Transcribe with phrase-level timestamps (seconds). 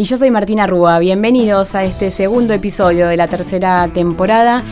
[0.00, 1.00] Y yo soy Martina Rúa.
[1.00, 4.62] Bienvenidos a este segundo episodio de la tercera temporada.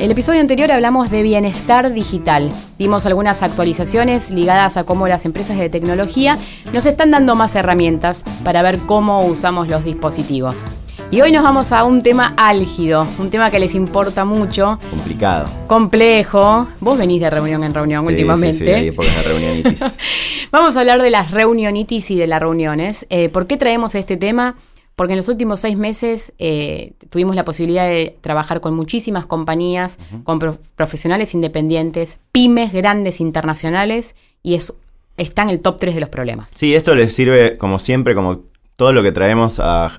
[0.00, 2.48] el episodio anterior hablamos de bienestar digital.
[2.78, 6.38] Dimos algunas actualizaciones ligadas a cómo las empresas de tecnología
[6.72, 10.66] nos están dando más herramientas para ver cómo usamos los dispositivos.
[11.10, 14.78] Y hoy nos vamos a un tema álgido, un tema que les importa mucho.
[14.90, 15.48] Complicado.
[15.66, 16.68] Complejo.
[16.80, 18.58] Vos venís de reunión en reunión últimamente.
[18.58, 19.80] Sí, sí, hay de reunionitis.
[20.52, 23.06] vamos a hablar de las reunionitis y de las reuniones.
[23.08, 24.56] Eh, ¿Por qué traemos este tema?
[24.96, 29.98] Porque en los últimos seis meses eh, tuvimos la posibilidad de trabajar con muchísimas compañías,
[30.24, 30.38] con
[30.76, 34.74] profesionales independientes, pymes grandes internacionales, y es,
[35.16, 36.50] está en el top 3 de los problemas.
[36.54, 38.42] Sí, esto les sirve, como siempre, como
[38.76, 39.98] todo lo que traemos a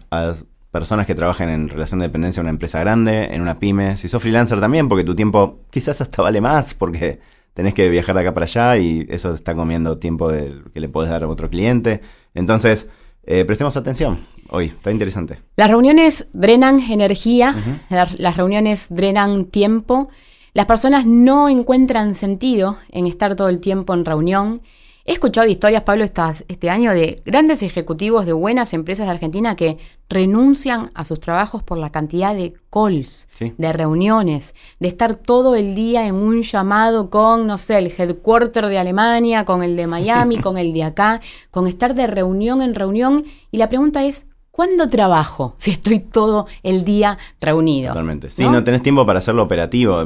[0.71, 3.97] personas que trabajen en relación de dependencia en una empresa grande, en una pyme.
[3.97, 7.19] Si sos freelancer también, porque tu tiempo quizás hasta vale más, porque
[7.53, 11.09] tenés que viajar de acá para allá y eso está comiendo tiempo que le podés
[11.09, 12.01] dar a otro cliente.
[12.33, 12.89] Entonces,
[13.23, 15.39] eh, prestemos atención hoy, está interesante.
[15.55, 17.55] Las reuniones drenan energía,
[17.89, 20.09] las reuniones drenan tiempo.
[20.53, 24.61] Las personas no encuentran sentido en estar todo el tiempo en reunión
[25.09, 29.79] He escuchado historias, Pablo, este año de grandes ejecutivos de buenas empresas de Argentina que
[30.07, 35.73] renuncian a sus trabajos por la cantidad de calls, de reuniones, de estar todo el
[35.73, 40.37] día en un llamado con, no sé, el headquarter de Alemania, con el de Miami,
[40.41, 43.25] con el de acá, con estar de reunión en reunión.
[43.49, 44.27] Y la pregunta es,
[44.59, 47.93] ¿Cuándo trabajo si estoy todo el día reunido?
[47.93, 48.29] Totalmente.
[48.29, 48.61] Sí, ¿no?
[48.61, 50.05] tenés tiempo para hacerlo operativo.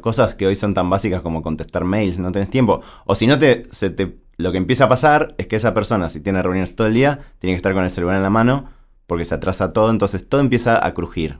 [0.00, 2.80] cosas que hoy son tan básicas como contestar mails, no tenés tiempo.
[3.04, 6.08] O si no, te, se te lo que empieza a pasar es que esa persona,
[6.08, 8.70] si tiene reuniones todo el día, tiene que estar con el celular en la mano
[9.06, 11.36] porque se atrasa todo, entonces todo empieza a crujir.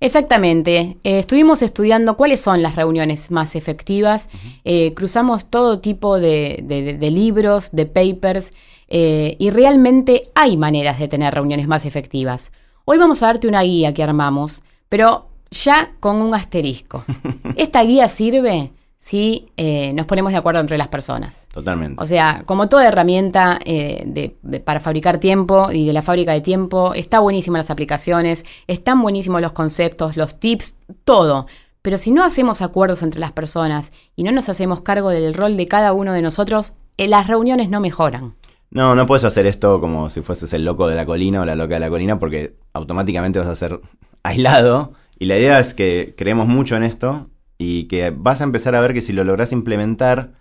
[0.00, 0.98] Exactamente.
[1.02, 4.28] Eh, estuvimos estudiando cuáles son las reuniones más efectivas.
[4.64, 6.62] Eh, cruzamos todo tipo de,
[7.10, 8.52] libros, de papers,
[8.88, 12.52] eh, y realmente hay maneras de tener reuniones más efectivas.
[12.84, 17.04] Hoy vamos a darte una guía que armamos, pero ya con un asterisco.
[17.56, 18.70] Esta guía sirve
[19.04, 21.46] si eh, nos ponemos de acuerdo entre las personas.
[21.52, 22.02] Totalmente.
[22.02, 24.34] O sea, como toda herramienta eh,
[24.64, 29.42] para fabricar tiempo y de la fábrica de tiempo, está buenísima las aplicaciones, están buenísimos
[29.42, 31.44] los conceptos, los tips, todo.
[31.82, 35.58] Pero si no hacemos acuerdos entre las personas y no nos hacemos cargo del rol
[35.58, 38.36] de cada uno de nosotros, eh, las reuniones no mejoran.
[38.70, 41.56] No, no puedes hacer esto como si fueses el loco de la colina o la
[41.56, 43.82] loca de la colina porque automáticamente vas a ser
[44.22, 44.94] aislado.
[45.18, 47.28] Y la idea es que creemos mucho en esto
[47.64, 50.32] y que vas a empezar a ver que si lo logras implementar,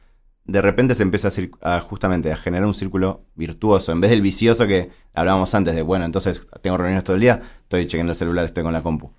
[0.45, 1.29] de repente se empieza
[1.61, 5.81] a, justamente a generar un círculo virtuoso, en vez del vicioso que hablábamos antes de,
[5.81, 9.11] bueno, entonces tengo reuniones todo el día, estoy chequeando el celular, estoy con la compu.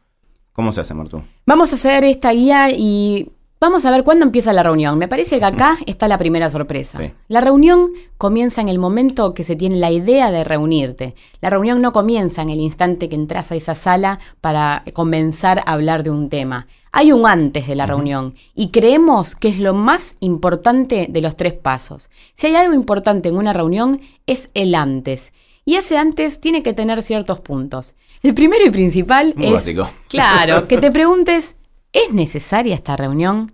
[0.52, 1.22] ¿Cómo se hace, Martu?
[1.46, 3.32] Vamos a hacer esta guía y
[3.64, 4.98] Vamos a ver cuándo empieza la reunión.
[4.98, 7.00] Me parece que acá está la primera sorpresa.
[7.28, 11.14] La reunión comienza en el momento que se tiene la idea de reunirte.
[11.40, 15.72] La reunión no comienza en el instante que entras a esa sala para comenzar a
[15.72, 16.66] hablar de un tema.
[16.92, 21.34] Hay un antes de la reunión y creemos que es lo más importante de los
[21.34, 22.10] tres pasos.
[22.34, 25.32] Si hay algo importante en una reunión es el antes.
[25.64, 27.94] Y ese antes tiene que tener ciertos puntos.
[28.22, 29.74] El primero y principal es...
[30.08, 31.56] Claro, que te preguntes,
[31.94, 33.53] ¿es necesaria esta reunión?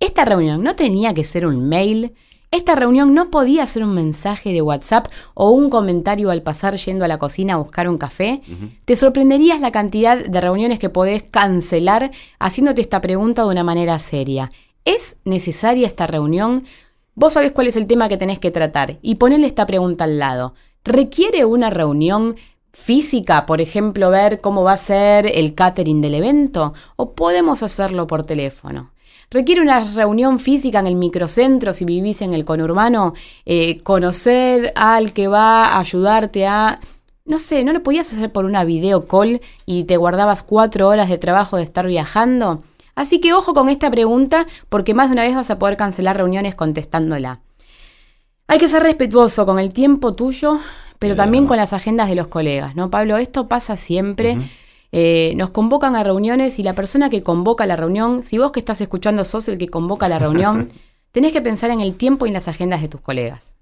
[0.00, 2.14] Esta reunión no tenía que ser un mail.
[2.50, 7.04] Esta reunión no podía ser un mensaje de WhatsApp o un comentario al pasar yendo
[7.04, 8.40] a la cocina a buscar un café.
[8.86, 13.98] Te sorprenderías la cantidad de reuniones que podés cancelar haciéndote esta pregunta de una manera
[13.98, 14.50] seria.
[14.84, 16.64] ¿Es necesaria esta reunión?
[17.14, 20.18] Vos sabés cuál es el tema que tenés que tratar y ponele esta pregunta al
[20.18, 20.54] lado.
[20.82, 22.36] ¿Requiere una reunión
[22.72, 26.72] física, por ejemplo, ver cómo va a ser el catering del evento?
[26.96, 28.92] ¿O podemos hacerlo por teléfono?
[29.30, 33.14] Requiere una reunión física en el microcentro si vivís en el conurbano,
[33.46, 36.80] eh, conocer al que va a ayudarte a...
[37.24, 41.08] No sé, ¿no lo podías hacer por una video call y te guardabas cuatro horas
[41.08, 42.64] de trabajo de estar viajando?
[42.96, 46.16] Así que ojo con esta pregunta porque más de una vez vas a poder cancelar
[46.16, 47.40] reuniones contestándola.
[48.48, 50.58] Hay que ser respetuoso con el tiempo tuyo,
[50.98, 53.16] pero también con las agendas de los colegas, ¿no, Pablo?
[53.16, 54.38] Esto pasa siempre.
[54.92, 58.60] Eh, nos convocan a reuniones y la persona que convoca la reunión, si vos que
[58.60, 60.68] estás escuchando sos el que convoca la reunión,
[61.12, 63.54] tenés que pensar en el tiempo y en las agendas de tus colegas.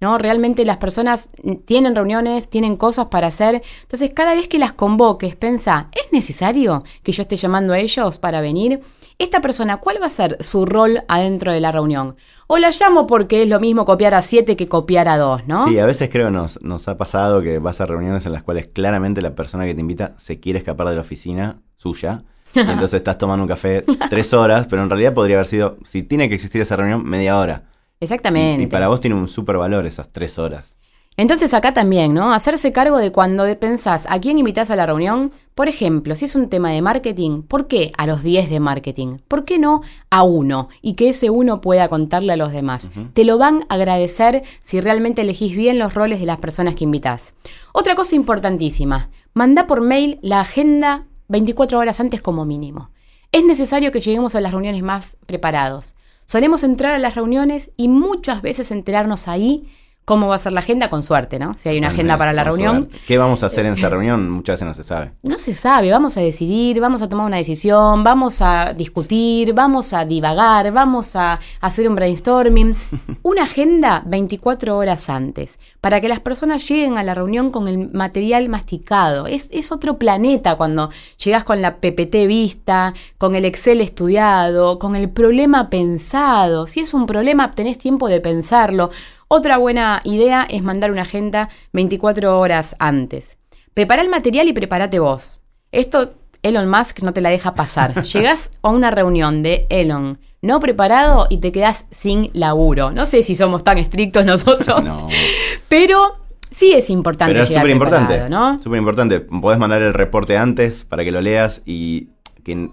[0.00, 0.18] ¿no?
[0.18, 1.30] Realmente las personas
[1.64, 3.62] tienen reuniones, tienen cosas para hacer.
[3.82, 8.18] Entonces, cada vez que las convoques, pensa, ¿es necesario que yo esté llamando a ellos
[8.18, 8.80] para venir?
[9.18, 12.14] Esta persona, ¿cuál va a ser su rol adentro de la reunión?
[12.46, 15.66] O la llamo porque es lo mismo copiar a siete que copiar a dos, ¿no?
[15.68, 18.68] Sí, a veces creo nos, nos ha pasado que vas a reuniones en las cuales
[18.68, 22.22] claramente la persona que te invita se quiere escapar de la oficina suya.
[22.54, 26.04] Y entonces estás tomando un café tres horas, pero en realidad podría haber sido, si
[26.04, 27.64] tiene que existir esa reunión, media hora.
[27.98, 28.62] Exactamente.
[28.62, 30.76] Y, para vos tiene un súper valor esas tres horas.
[31.16, 32.32] Entonces acá también, ¿no?
[32.32, 35.32] Hacerse cargo de cuando pensás a quién invitas a la reunión.
[35.54, 39.18] Por ejemplo, si es un tema de marketing, ¿por qué a los 10 de marketing?
[39.28, 40.68] ¿Por qué no a uno?
[40.82, 42.90] Y que ese uno pueda contarle a los demás.
[43.12, 46.82] Te lo van a agradecer si realmente elegís bien los roles de las personas que
[46.82, 47.34] invitas.
[47.72, 52.90] Otra cosa importantísima, manda por mail la agenda 24 horas antes como mínimo.
[53.30, 55.94] Es necesario que lleguemos a las reuniones más preparados.
[56.26, 59.68] Solemos entrar a las reuniones y muchas veces enterarnos ahí
[60.04, 61.52] cómo va a ser la agenda con suerte, ¿no?
[61.54, 62.90] Si hay una agenda para la reunión.
[63.06, 64.28] ¿Qué vamos a hacer en esta reunión?
[64.30, 65.12] Muchas veces no se sabe.
[65.22, 69.92] No se sabe, vamos a decidir, vamos a tomar una decisión, vamos a discutir, vamos
[69.94, 72.76] a divagar, vamos a hacer un brainstorming.
[73.22, 77.90] Una agenda 24 horas antes, para que las personas lleguen a la reunión con el
[77.92, 79.26] material masticado.
[79.26, 80.90] Es, es otro planeta cuando
[81.22, 86.66] llegas con la PPT vista, con el Excel estudiado, con el problema pensado.
[86.66, 88.90] Si es un problema, tenés tiempo de pensarlo.
[89.28, 93.38] Otra buena idea es mandar una agenda 24 horas antes.
[93.74, 95.40] Prepara el material y prepárate vos.
[95.72, 98.02] Esto Elon Musk no te la deja pasar.
[98.04, 102.90] Llegas a una reunión de Elon no preparado y te quedas sin laburo.
[102.90, 104.92] No sé si somos tan estrictos nosotros,
[105.68, 106.18] pero
[106.50, 107.32] sí es importante.
[107.32, 108.62] Pero es súper importante, ¿no?
[108.62, 109.20] Súper importante.
[109.20, 112.10] Podés mandar el reporte antes para que lo leas y
[112.44, 112.68] que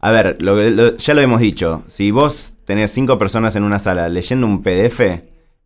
[0.00, 0.38] a ver,
[0.98, 1.84] ya lo hemos dicho.
[1.86, 5.00] Si vos tenés cinco personas en una sala leyendo un PDF,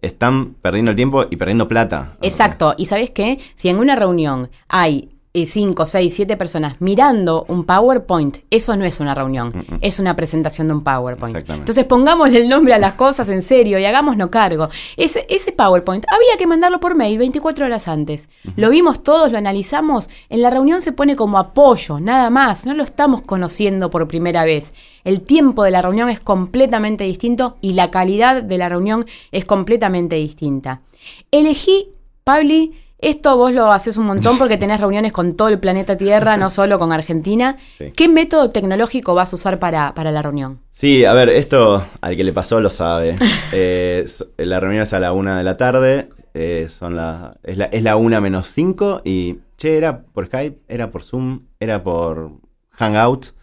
[0.03, 2.19] están perdiendo el tiempo y perdiendo plata.
[2.21, 2.75] Exacto.
[2.77, 3.39] Y sabes qué?
[3.55, 9.01] Si en una reunión hay 5, 6, 7 personas mirando un PowerPoint, eso no es
[9.01, 11.49] una reunión, es una presentación de un PowerPoint.
[11.49, 14.69] Entonces pongámosle el nombre a las cosas en serio y hagámonos cargo.
[14.97, 18.29] Ese, ese PowerPoint había que mandarlo por mail 24 horas antes.
[18.57, 22.75] Lo vimos todos, lo analizamos, en la reunión se pone como apoyo, nada más, no
[22.75, 24.75] lo estamos conociendo por primera vez.
[25.05, 29.45] El tiempo de la reunión es completamente distinto y la calidad de la reunión es
[29.45, 30.83] completamente distinta.
[31.31, 31.89] Elegí,
[32.25, 36.37] Pabli, esto vos lo haces un montón porque tenés reuniones con todo el planeta Tierra,
[36.37, 37.59] no solo con Argentina.
[37.97, 40.61] ¿Qué método tecnológico vas a usar para, la reunión?
[40.71, 43.17] Sí, a ver, esto al que le pasó lo sabe.
[43.55, 44.07] Eh,
[44.39, 47.83] la reunión es a la una de la tarde, eh, son la, es, la, es
[47.83, 52.31] la una menos cinco y, che, era por Skype, era por Zoom, era por
[52.71, 53.35] Hangouts.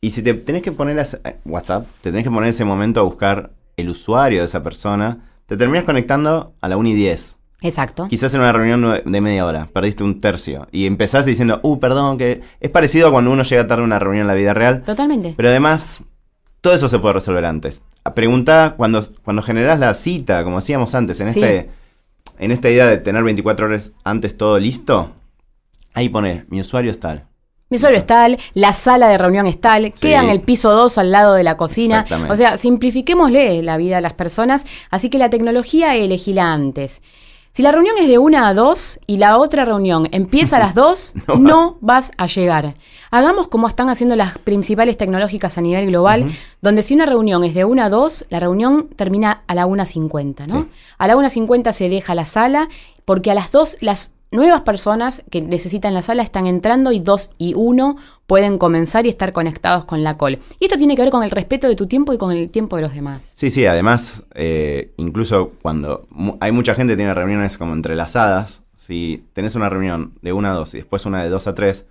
[0.00, 3.00] Y si te tenés que poner a, eh, WhatsApp, te tenés que poner ese momento
[3.00, 7.37] a buscar el usuario de esa persona, te terminas conectando a la 1 y 10.
[7.60, 8.06] Exacto.
[8.08, 10.68] Quizás en una reunión de media hora, perdiste un tercio.
[10.70, 13.98] Y empezás diciendo, uh, perdón, que es parecido a cuando uno llega tarde a una
[13.98, 14.84] reunión en la vida real.
[14.84, 15.34] Totalmente.
[15.36, 16.00] Pero además,
[16.60, 17.82] todo eso se puede resolver antes.
[18.14, 21.68] Pregunta cuando, cuando generás la cita, como hacíamos antes, en, este,
[22.38, 25.10] en esta idea de tener 24 horas antes todo listo,
[25.94, 27.26] ahí pone, mi usuario es tal.
[27.70, 30.96] Mi usuario es tal, la sala de reunión es tal, queda en el piso 2
[30.96, 32.06] al lado de la cocina.
[32.30, 37.02] O sea, simplifiquémosle la vida a las personas, así que la tecnología elegíla antes.
[37.58, 40.74] Si la reunión es de una a dos y la otra reunión empieza a las
[40.76, 42.74] dos, no, vas a llegar.
[43.10, 46.30] Hagamos como están haciendo las principales tecnológicas a nivel global,
[46.62, 50.46] donde si una reunión es de una a dos, la reunión termina a la 1.50,
[50.46, 50.68] ¿no?
[50.98, 52.68] A la 1.50 se deja la sala,
[53.04, 57.30] porque a las dos las nuevas personas que necesitan la sala están entrando y dos
[57.38, 60.38] y uno pueden comenzar y estar conectados con la call.
[60.58, 62.76] Y esto tiene que ver con el respeto de tu tiempo y con el tiempo
[62.76, 63.32] de los demás.
[63.34, 66.06] Sí, sí, además, eh, incluso cuando
[66.40, 70.54] hay mucha gente que tiene reuniones como entrelazadas, si tenés una reunión de una a
[70.54, 71.86] dos y después una de dos a tres,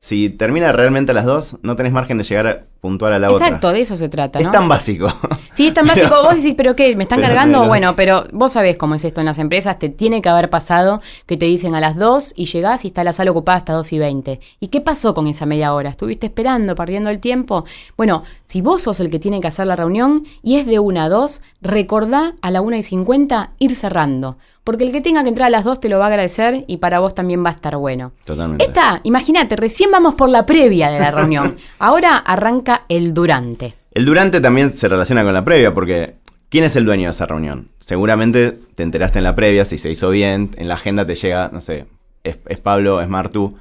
[0.00, 3.46] si termina realmente a las dos, no tenés margen de llegar puntual a la otra.
[3.46, 4.38] Exacto, de eso se trata.
[4.38, 5.12] Es tan básico.
[5.54, 6.14] Sí, es tan básico.
[6.22, 6.94] vos decís, pero ¿qué?
[6.94, 7.66] ¿Me están cargando?
[7.66, 9.76] Bueno, pero vos sabés cómo es esto en las empresas.
[9.80, 13.02] Te tiene que haber pasado que te dicen a las dos y llegás y está
[13.02, 14.38] la sala ocupada hasta dos y veinte.
[14.60, 15.90] ¿Y qué pasó con esa media hora?
[15.90, 17.64] ¿Estuviste esperando, perdiendo el tiempo?
[17.96, 21.04] Bueno, si vos sos el que tiene que hacer la reunión y es de una
[21.04, 24.38] a dos, recordá a la una y cincuenta ir cerrando
[24.68, 26.76] porque el que tenga que entrar a las dos te lo va a agradecer y
[26.76, 28.12] para vos también va a estar bueno.
[28.26, 28.62] Totalmente.
[28.62, 31.56] Esta, imagínate, recién vamos por la previa de la reunión.
[31.78, 33.76] Ahora arranca el durante.
[33.92, 36.16] El durante también se relaciona con la previa porque
[36.50, 37.70] ¿quién es el dueño de esa reunión?
[37.78, 41.48] Seguramente te enteraste en la previa, si se hizo bien, en la agenda te llega,
[41.50, 41.86] no sé,
[42.22, 43.56] es, Pablo, es Martu.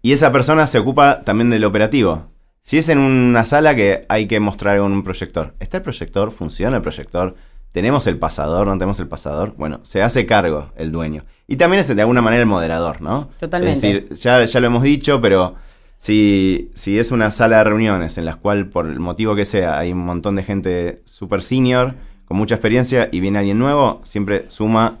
[0.00, 2.28] Y esa persona se ocupa también del operativo.
[2.60, 6.30] Si es en una sala que hay que mostrar con un proyector, ¿está el proyector?
[6.30, 7.34] ¿Funciona el proyector?
[7.72, 8.66] ¿Tenemos el pasador?
[8.66, 9.54] ¿No tenemos el pasador?
[9.56, 11.22] Bueno, se hace cargo el dueño.
[11.48, 13.30] Y también es de alguna manera el moderador, ¿no?
[13.40, 13.72] Totalmente.
[13.72, 15.54] Es decir, ya, ya lo hemos dicho, pero
[15.96, 19.78] si, si es una sala de reuniones en la cual, por el motivo que sea,
[19.78, 21.94] hay un montón de gente super senior,
[22.26, 24.98] con mucha experiencia, y viene alguien nuevo, siempre suma,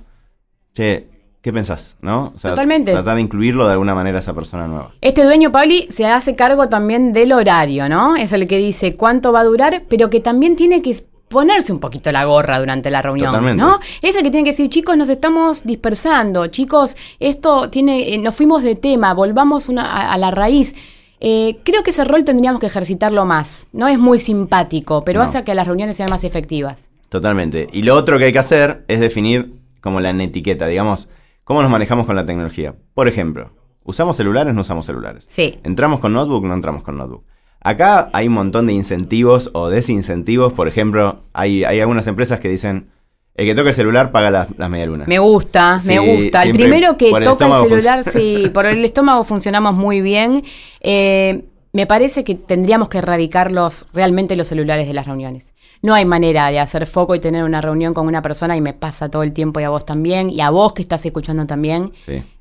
[0.74, 1.08] che,
[1.42, 1.96] ¿Qué pensás?
[2.00, 2.32] ¿No?
[2.40, 2.92] Totalmente.
[2.92, 4.92] Tratar de incluirlo de alguna manera a esa persona nueva.
[5.00, 8.14] Este dueño, Pauli, se hace cargo también del horario, ¿no?
[8.14, 10.90] Es el que dice cuánto va a durar, pero que también tiene que
[11.32, 13.80] ponerse un poquito la gorra durante la reunión, ¿no?
[14.02, 18.36] Es el que tiene que decir, chicos, nos estamos dispersando, chicos, esto tiene, eh, nos
[18.36, 20.74] fuimos de tema, volvamos a, la raíz.
[21.18, 23.68] Eh, creo que ese rol tendríamos que ejercitarlo más.
[23.72, 26.88] No es muy simpático, pero hace que las reuniones sean más efectivas.
[27.08, 27.66] Totalmente.
[27.72, 31.08] Y lo otro que hay que hacer es definir como la etiqueta, digamos,
[31.44, 32.74] cómo nos manejamos con la tecnología.
[32.94, 33.52] Por ejemplo,
[33.84, 34.54] ¿usamos celulares?
[34.54, 35.26] No usamos celulares.
[35.28, 35.58] Sí.
[35.64, 36.44] ¿Entramos con notebook?
[36.44, 37.24] No entramos con notebook.
[37.64, 40.52] Acá hay un montón de incentivos o desincentivos.
[40.52, 42.88] Por ejemplo, hay, hay algunas empresas que dicen,
[43.34, 45.08] el que toca el celular paga las, las medialunas.
[45.08, 46.42] Me gusta, me gusta.
[46.42, 50.42] El primero que toca el, celular, sí, por el estómago funcionamos muy bien.
[50.80, 55.54] Eh, me parece que tendríamos que erradicarlos realmente los celulares de las reuniones.
[55.80, 58.74] No hay manera de hacer foco y tener una reunión con una persona y me
[58.74, 61.92] pasa todo el tiempo y a vos también y a vos que estás escuchando también.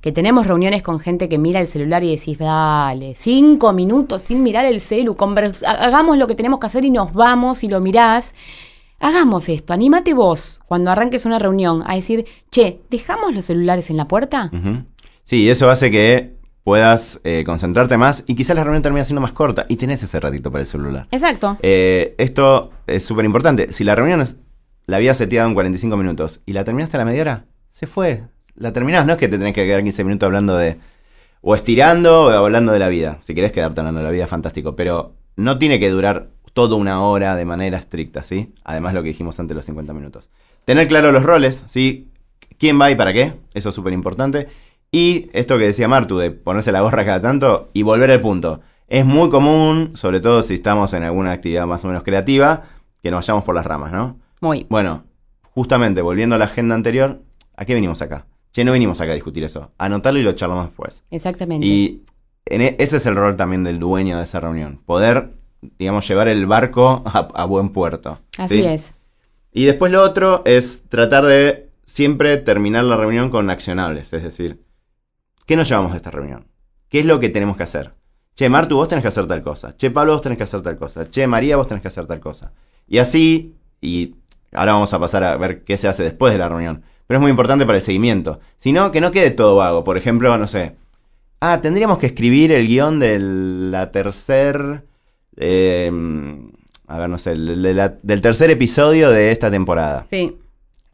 [0.02, 4.44] Que tenemos reuniones con gente que mira el celular y decís, dale, cinco minutos sin
[4.44, 5.16] mirar el celu,
[5.66, 8.36] hagamos lo que tenemos que hacer y nos vamos y lo mirás.
[9.00, 13.98] Hagamos esto, anímate vos cuando arranques una reunión a decir, che, ¿dejamos los celulares en
[13.98, 14.52] la puerta?
[15.24, 19.32] Sí, eso hace que puedas eh, concentrarte más y quizás la reunión termine siendo más
[19.32, 21.08] corta y tenés ese ratito para el celular.
[21.12, 21.58] Exacto.
[21.62, 23.74] Eh, esto es súper importante.
[23.74, 24.38] Si la reunión es,
[24.86, 28.24] la habías seteado en 45 minutos y la terminaste a la media hora, se fue.
[28.56, 30.78] La terminás, no es que te tenés que quedar 15 minutos hablando de...
[31.44, 33.18] O estirando o hablando de la vida.
[33.24, 34.76] Si querés quedarte hablando de la vida, fantástico.
[34.76, 38.54] Pero no tiene que durar toda una hora de manera estricta, ¿sí?
[38.64, 40.30] Además lo que dijimos antes, los 50 minutos.
[40.66, 42.10] Tener claro los roles, ¿sí?
[42.60, 43.34] ¿Quién va y para qué?
[43.56, 44.50] Eso es súper importante.
[44.92, 48.60] Y esto que decía Martu, de ponerse la gorra cada tanto y volver al punto.
[48.88, 52.64] Es muy común, sobre todo si estamos en alguna actividad más o menos creativa,
[53.02, 54.20] que nos vayamos por las ramas, ¿no?
[54.42, 54.66] Muy.
[54.70, 55.06] Bueno,
[55.54, 57.22] justamente volviendo a la agenda anterior,
[57.56, 58.26] ¿a qué venimos acá?
[58.52, 59.72] Che, no venimos acá a discutir eso.
[59.78, 61.04] Anotarlo y lo charlamos después.
[61.10, 61.66] Exactamente.
[61.66, 62.04] Y
[62.46, 64.82] e, ese es el rol también del dueño de esa reunión.
[64.86, 65.30] Poder,
[65.80, 68.20] digamos, llevar el barco a, buen puerto.
[68.38, 68.94] Así es.
[69.54, 74.12] Y después lo otro es tratar de siempre terminar la reunión con accionables.
[74.12, 74.60] Es decir,
[75.46, 76.48] ¿Qué nos llevamos de esta reunión?
[76.90, 77.94] ¿Qué es lo que tenemos que hacer?
[78.36, 79.76] Che, Martu, vos tenés que hacer tal cosa.
[79.76, 81.10] Che, Pablo, vos tenés que hacer tal cosa.
[81.10, 82.52] Che, María, vos tenés que hacer tal cosa.
[82.88, 84.16] Y así, y
[84.54, 86.84] ahora vamos a pasar a ver qué se hace después de la reunión.
[87.08, 88.40] Pero es muy importante para el seguimiento.
[88.58, 89.84] Si no, que no quede todo vago.
[89.84, 90.76] Por ejemplo, no sé.
[91.42, 94.86] Ah, tendríamos que escribir el guion de la tercer...
[95.38, 96.52] Em,
[96.88, 100.06] a ver, no sé, del tercer episodio de esta temporada.
[100.10, 100.38] Sí.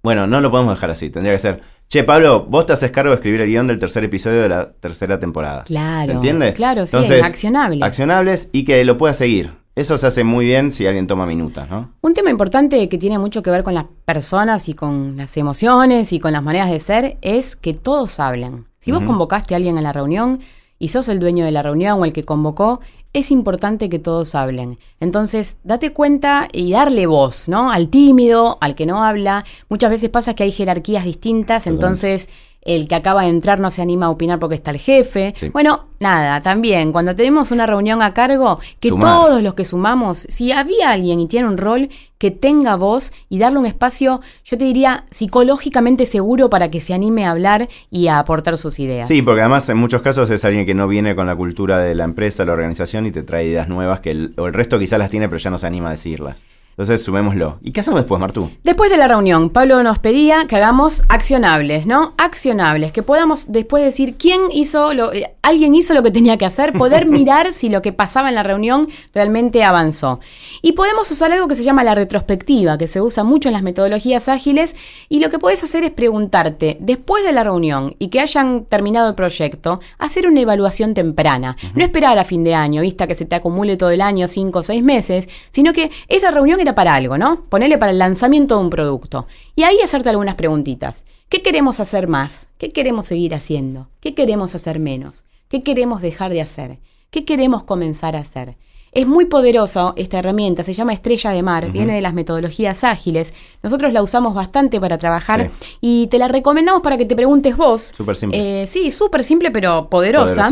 [0.03, 1.09] Bueno, no lo podemos dejar así.
[1.09, 4.03] Tendría que ser Che, Pablo, vos te haces cargo de escribir el guion del tercer
[4.03, 5.63] episodio de la tercera temporada.
[5.63, 6.07] Claro.
[6.07, 6.51] ¿Se entiende?
[6.51, 7.85] Claro, sí, Entonces, accionable.
[7.85, 9.51] Accionables y que lo pueda seguir.
[9.73, 11.93] Eso se hace muy bien si alguien toma minutas, ¿no?
[12.01, 16.11] Un tema importante que tiene mucho que ver con las personas y con las emociones
[16.11, 18.65] y con las maneras de ser es que todos hablen.
[18.79, 20.41] Si vos convocaste a alguien a la reunión
[20.79, 22.81] y sos el dueño de la reunión o el que convocó,
[23.13, 24.77] es importante que todos hablen.
[24.99, 27.71] Entonces, date cuenta y darle voz, ¿no?
[27.71, 29.45] Al tímido, al que no habla.
[29.69, 32.29] Muchas veces pasa que hay jerarquías distintas, entonces
[32.67, 35.33] el que acaba de entrar no se anima a opinar porque está el jefe.
[35.53, 40.51] Bueno, nada, también, cuando tenemos una reunión a cargo, que todos los que sumamos, si
[40.51, 44.65] había alguien y tiene un rol, que tenga voz y darle un espacio, yo te
[44.65, 49.07] diría, psicológicamente seguro para que se anime a hablar y a aportar sus ideas.
[49.07, 51.95] Sí, porque además en muchos casos es alguien que no viene con la cultura de
[51.95, 54.99] la empresa, la organización y te trae ideas nuevas que el, o el resto quizás
[54.99, 56.45] las tiene pero ya no se anima a decirlas.
[56.77, 57.57] Entonces sumémoslo.
[57.63, 58.51] ¿Y qué hacemos después, Martú?
[58.63, 62.13] Después de la reunión, Pablo nos pedía que hagamos accionables, ¿no?
[62.19, 66.45] Accionables, que podamos después decir quién hizo lo, eh, alguien hizo lo que tenía que
[66.45, 70.19] hacer, poder mirar si lo que pasaba en la reunión realmente avanzó.
[70.61, 73.63] Y podemos usar algo que se llama la retrospectiva, que se usa mucho en las
[73.63, 74.75] metodologías ágiles,
[75.09, 79.09] y lo que puedes hacer es preguntarte, después de la reunión y que hayan terminado
[79.09, 81.57] el proyecto, hacer una evaluación temprana.
[81.73, 84.59] No esperar a fin de año, vista que se te acumule todo el año, cinco
[84.59, 87.41] o seis meses, sino que esa reunión para algo, ¿no?
[87.49, 89.27] Ponerle para el lanzamiento de un producto.
[89.55, 91.05] Y ahí hacerte algunas preguntitas.
[91.29, 92.47] ¿Qué queremos hacer más?
[92.57, 93.89] ¿Qué queremos seguir haciendo?
[93.99, 95.23] ¿Qué queremos hacer menos?
[95.49, 96.79] ¿Qué queremos dejar de hacer?
[97.09, 98.55] ¿Qué queremos comenzar a hacer?
[98.91, 103.33] Es muy poderosa esta herramienta, se llama Estrella de Mar, viene de las metodologías ágiles.
[103.61, 107.93] Nosotros la usamos bastante para trabajar y te la recomendamos para que te preguntes vos.
[107.95, 108.63] Súper simple.
[108.63, 110.49] Eh, sí, súper simple pero poderosa.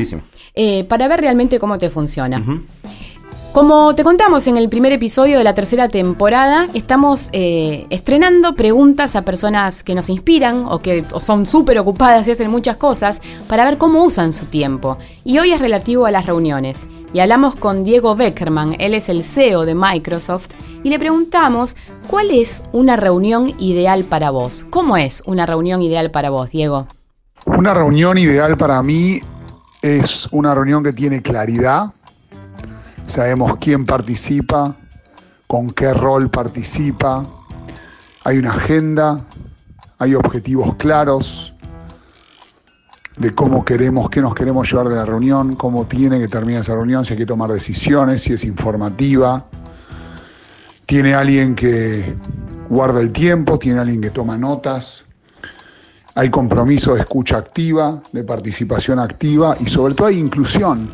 [0.53, 2.43] Eh, para ver realmente cómo te funciona.
[3.55, 9.15] Como te contamos en el primer episodio de la tercera temporada, estamos eh, estrenando preguntas
[9.15, 13.63] a personas que nos inspiran o que son súper ocupadas y hacen muchas cosas para
[13.63, 14.97] ver cómo usan su tiempo.
[15.24, 16.85] Y hoy es relativo a las reuniones.
[17.13, 20.50] Y hablamos con Diego Beckerman, él es el CEO de Microsoft,
[20.83, 24.65] y le preguntamos cuál es una reunión ideal para vos.
[24.69, 26.88] ¿Cómo es una reunión ideal para vos, Diego?
[27.45, 29.21] Una reunión ideal para mí
[29.81, 31.93] es una reunión que tiene claridad,
[33.07, 34.75] sabemos quién participa,
[35.47, 37.24] con qué rol participa,
[38.24, 39.19] hay una agenda,
[40.00, 41.53] hay objetivos claros
[43.17, 46.74] de cómo queremos, qué nos queremos llevar de la reunión, cómo tiene que terminar esa
[46.74, 49.45] reunión, si hay que tomar decisiones, si es informativa.
[50.85, 52.15] Tiene alguien que
[52.69, 55.05] guarda el tiempo, tiene alguien que toma notas.
[56.15, 60.89] Hay compromiso de escucha activa, de participación activa y sobre todo hay inclusión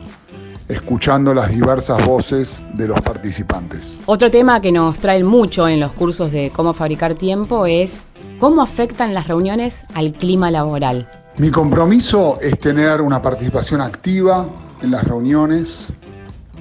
[0.71, 3.97] escuchando las diversas voces de los participantes.
[4.05, 8.03] Otro tema que nos trae mucho en los cursos de cómo fabricar tiempo es
[8.39, 11.09] cómo afectan las reuniones al clima laboral.
[11.37, 14.45] Mi compromiso es tener una participación activa
[14.81, 15.87] en las reuniones,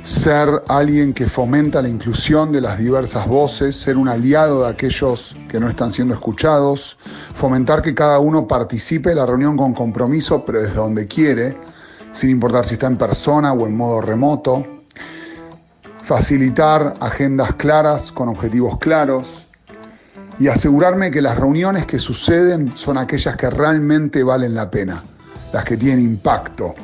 [0.05, 5.35] ser alguien que fomenta la inclusión de las diversas voces, ser un aliado de aquellos
[5.51, 6.97] que no están siendo escuchados,
[7.35, 11.57] fomentar que cada uno participe de la reunión con compromiso, pero desde donde quiere,
[12.13, 14.65] sin importar si está en persona o en modo remoto,
[16.05, 19.47] facilitar agendas claras con objetivos claros
[20.39, 25.03] y asegurarme que las reuniones que suceden son aquellas que realmente valen la pena,
[25.53, 26.75] las que tienen impacto.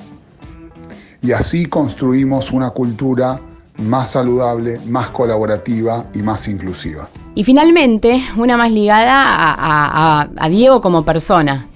[1.23, 3.40] Y así construimos una cultura
[3.78, 7.09] más saludable, más colaborativa y más inclusiva.
[7.35, 11.66] Y finalmente, una más ligada a, a Diego como persona.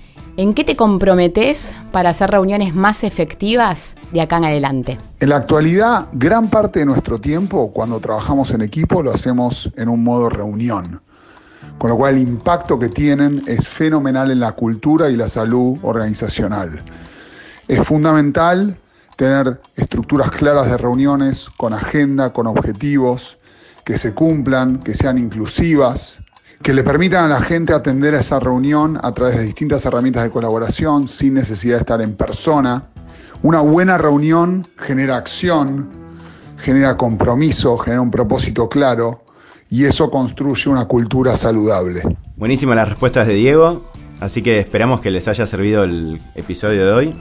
[0.41, 4.99] ¿En qué te comprometes para hacer reuniones más efectivas de acá en adelante?
[5.21, 9.91] En la actualidad, gran parte de nuestro tiempo, cuando trabajamos en equipo, lo hacemos en
[9.91, 11.03] un modo reunión.
[11.77, 15.79] Con lo cual el impacto que tienen es fenomenal en la cultura y la salud
[15.83, 16.79] organizacional.
[17.69, 18.79] Es fundamental
[19.19, 23.37] tener estructuras claras de reuniones, con agenda, con objetivos,
[23.85, 26.19] que se cumplan, que sean inclusivas,
[26.63, 30.25] que le permitan a la gente atender a esa reunión a través de distintas herramientas
[30.25, 32.83] de colaboración sin necesidad de estar en persona.
[33.43, 35.89] Una buena reunión genera acción,
[36.59, 39.25] genera compromiso, genera un propósito claro
[39.71, 42.03] y eso construye una cultura saludable.
[42.37, 46.93] Buenísimas las respuestas de Diego, así que esperamos que les haya servido el episodio de
[46.93, 47.21] hoy.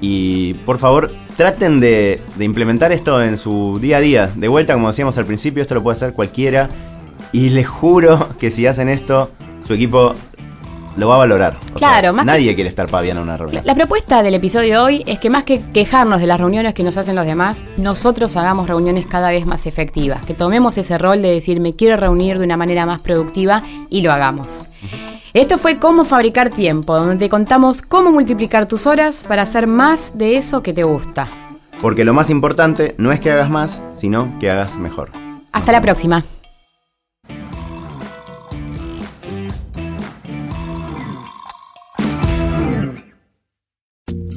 [0.00, 4.30] Y por favor, traten de, de implementar esto en su día a día.
[4.36, 6.68] De vuelta, como decíamos al principio, esto lo puede hacer cualquiera
[7.34, 9.28] y les juro que si hacen esto,
[9.66, 10.14] su equipo
[10.96, 11.56] lo va a valorar.
[11.74, 13.60] claro, más nadie quiere estar paviando una reunión.
[13.66, 16.84] La, propuesta del episodio de hoy es que más que quejarnos de las reuniones que
[16.84, 20.24] nos hacen los demás, nosotros hagamos reuniones cada vez más efectivas.
[20.24, 24.02] Que tomemos ese rol de decir me quiero reunir de una manera más productiva y
[24.02, 24.68] lo hagamos.
[25.32, 30.16] Esto fue Cómo Fabricar Tiempo, donde te contamos cómo multiplicar tus horas para hacer más
[30.16, 31.28] de eso que te gusta.
[31.80, 35.10] Porque lo más importante no es que hagas más, sino que hagas mejor.
[35.50, 36.24] Hasta la próxima.